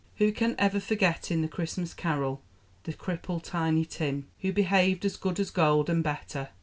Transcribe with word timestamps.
Who 0.15 0.31
can 0.31 0.55
ever 0.57 0.79
forget 0.79 1.29
in 1.29 1.43
the 1.43 1.47
Christmas 1.47 1.93
Carol 1.93 2.41
the 2.85 2.93
crippled 2.93 3.43
Tiny 3.43 3.85
Tim, 3.85 4.25
"who 4.39 4.51
behaved 4.51 5.05
as 5.05 5.15
good 5.15 5.39
as 5.39 5.51
gold 5.51 5.91
and 5.91 6.03
better. 6.03 6.49